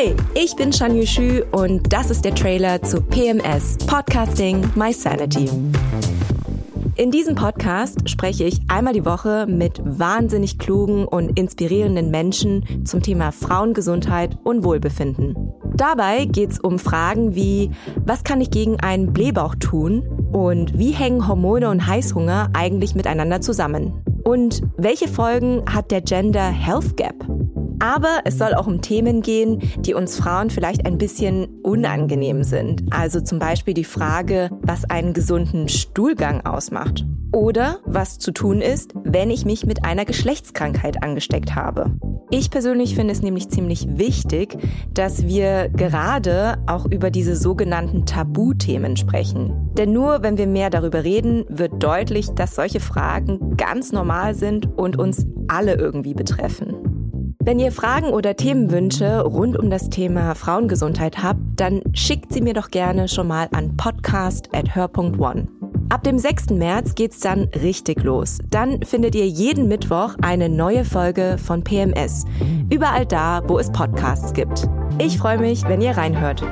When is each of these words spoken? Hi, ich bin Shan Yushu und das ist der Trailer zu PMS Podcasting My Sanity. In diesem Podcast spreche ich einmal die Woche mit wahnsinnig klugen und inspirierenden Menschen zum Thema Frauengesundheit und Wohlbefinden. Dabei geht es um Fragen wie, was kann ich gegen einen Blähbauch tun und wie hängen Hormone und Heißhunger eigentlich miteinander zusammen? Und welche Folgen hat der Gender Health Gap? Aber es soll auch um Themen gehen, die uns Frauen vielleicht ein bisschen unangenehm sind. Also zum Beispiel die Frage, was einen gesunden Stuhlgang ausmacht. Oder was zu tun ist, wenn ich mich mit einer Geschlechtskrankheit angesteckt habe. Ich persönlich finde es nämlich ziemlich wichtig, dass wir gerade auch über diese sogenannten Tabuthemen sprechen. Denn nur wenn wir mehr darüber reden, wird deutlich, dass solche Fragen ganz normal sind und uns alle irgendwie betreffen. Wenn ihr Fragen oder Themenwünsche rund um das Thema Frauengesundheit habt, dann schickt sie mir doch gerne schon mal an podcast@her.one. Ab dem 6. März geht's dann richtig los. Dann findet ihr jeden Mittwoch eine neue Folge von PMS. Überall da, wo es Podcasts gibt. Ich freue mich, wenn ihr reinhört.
Hi, 0.00 0.14
ich 0.34 0.56
bin 0.56 0.72
Shan 0.72 0.96
Yushu 0.96 1.42
und 1.52 1.92
das 1.92 2.10
ist 2.10 2.24
der 2.24 2.34
Trailer 2.34 2.80
zu 2.80 3.02
PMS 3.02 3.76
Podcasting 3.86 4.64
My 4.74 4.94
Sanity. 4.94 5.46
In 6.96 7.10
diesem 7.10 7.34
Podcast 7.34 8.08
spreche 8.08 8.44
ich 8.44 8.60
einmal 8.68 8.94
die 8.94 9.04
Woche 9.04 9.46
mit 9.46 9.78
wahnsinnig 9.84 10.58
klugen 10.58 11.04
und 11.04 11.38
inspirierenden 11.38 12.10
Menschen 12.10 12.64
zum 12.86 13.02
Thema 13.02 13.30
Frauengesundheit 13.30 14.38
und 14.42 14.64
Wohlbefinden. 14.64 15.34
Dabei 15.74 16.24
geht 16.24 16.52
es 16.52 16.60
um 16.60 16.78
Fragen 16.78 17.34
wie, 17.34 17.70
was 17.96 18.24
kann 18.24 18.40
ich 18.40 18.50
gegen 18.50 18.80
einen 18.80 19.12
Blähbauch 19.12 19.54
tun 19.56 20.08
und 20.32 20.78
wie 20.78 20.92
hängen 20.92 21.28
Hormone 21.28 21.68
und 21.68 21.86
Heißhunger 21.86 22.48
eigentlich 22.54 22.94
miteinander 22.94 23.42
zusammen? 23.42 24.02
Und 24.24 24.62
welche 24.78 25.08
Folgen 25.08 25.62
hat 25.70 25.90
der 25.90 26.00
Gender 26.00 26.48
Health 26.48 26.96
Gap? 26.96 27.16
Aber 27.80 28.20
es 28.24 28.38
soll 28.38 28.54
auch 28.54 28.66
um 28.66 28.82
Themen 28.82 29.22
gehen, 29.22 29.60
die 29.78 29.94
uns 29.94 30.16
Frauen 30.16 30.50
vielleicht 30.50 30.86
ein 30.86 30.98
bisschen 30.98 31.60
unangenehm 31.62 32.44
sind. 32.44 32.82
Also 32.90 33.20
zum 33.20 33.38
Beispiel 33.38 33.74
die 33.74 33.84
Frage, 33.84 34.50
was 34.62 34.84
einen 34.88 35.12
gesunden 35.12 35.68
Stuhlgang 35.68 36.44
ausmacht. 36.44 37.04
Oder 37.32 37.78
was 37.84 38.18
zu 38.18 38.32
tun 38.32 38.60
ist, 38.60 38.92
wenn 39.04 39.30
ich 39.30 39.44
mich 39.44 39.64
mit 39.64 39.84
einer 39.84 40.04
Geschlechtskrankheit 40.04 41.02
angesteckt 41.02 41.54
habe. 41.54 41.92
Ich 42.30 42.50
persönlich 42.50 42.94
finde 42.94 43.12
es 43.12 43.22
nämlich 43.22 43.48
ziemlich 43.48 43.86
wichtig, 43.98 44.56
dass 44.92 45.26
wir 45.26 45.68
gerade 45.68 46.58
auch 46.66 46.86
über 46.86 47.10
diese 47.10 47.36
sogenannten 47.36 48.04
Tabuthemen 48.04 48.96
sprechen. 48.96 49.70
Denn 49.78 49.92
nur 49.92 50.22
wenn 50.22 50.38
wir 50.38 50.46
mehr 50.46 50.70
darüber 50.70 51.04
reden, 51.04 51.44
wird 51.48 51.82
deutlich, 51.82 52.30
dass 52.30 52.56
solche 52.56 52.80
Fragen 52.80 53.56
ganz 53.56 53.92
normal 53.92 54.34
sind 54.34 54.66
und 54.76 54.98
uns 54.98 55.26
alle 55.48 55.74
irgendwie 55.74 56.14
betreffen. 56.14 56.89
Wenn 57.42 57.58
ihr 57.58 57.72
Fragen 57.72 58.08
oder 58.08 58.36
Themenwünsche 58.36 59.22
rund 59.22 59.58
um 59.58 59.70
das 59.70 59.88
Thema 59.88 60.34
Frauengesundheit 60.34 61.22
habt, 61.22 61.40
dann 61.56 61.80
schickt 61.94 62.34
sie 62.34 62.42
mir 62.42 62.52
doch 62.52 62.70
gerne 62.70 63.08
schon 63.08 63.28
mal 63.28 63.48
an 63.52 63.78
podcast@her.one. 63.78 65.48
Ab 65.88 66.04
dem 66.04 66.18
6. 66.18 66.50
März 66.50 66.94
geht's 66.94 67.20
dann 67.20 67.48
richtig 67.62 68.02
los. 68.02 68.38
Dann 68.50 68.82
findet 68.82 69.14
ihr 69.14 69.26
jeden 69.26 69.68
Mittwoch 69.68 70.16
eine 70.20 70.50
neue 70.50 70.84
Folge 70.84 71.38
von 71.42 71.64
PMS. 71.64 72.26
Überall 72.68 73.06
da, 73.06 73.42
wo 73.48 73.58
es 73.58 73.72
Podcasts 73.72 74.34
gibt. 74.34 74.68
Ich 74.98 75.16
freue 75.16 75.38
mich, 75.38 75.64
wenn 75.66 75.80
ihr 75.80 75.96
reinhört. 75.96 76.44